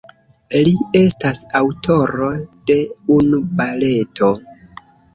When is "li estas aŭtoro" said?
0.67-2.31